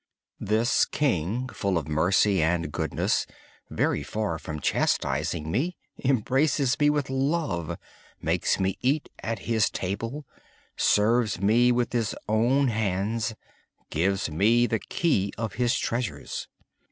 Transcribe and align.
My 0.39 0.65
King 0.89 1.47
is 1.51 1.55
full 1.57 1.77
of 1.77 1.87
mercy 1.87 2.41
and 2.41 2.71
goodness. 2.71 3.27
Far 4.03 4.39
from 4.39 4.59
chastising 4.59 5.51
me, 5.51 5.77
He 5.93 6.09
embraces 6.09 6.79
me 6.79 6.89
with 6.89 7.11
love. 7.11 7.69
He 7.69 7.75
makes 8.25 8.59
me 8.59 8.79
eat 8.81 9.09
at 9.21 9.45
His 9.47 9.69
table. 9.69 10.25
He 10.25 10.41
serves 10.81 11.39
me 11.39 11.71
with 11.71 11.93
His 11.93 12.15
own 12.27 12.69
hands 12.69 13.29
and 13.77 13.89
gives 13.91 14.27
me 14.31 14.65
the 14.65 14.79
key 14.79 15.29
to 15.37 15.49
His 15.49 15.77
treasures. 15.77 16.47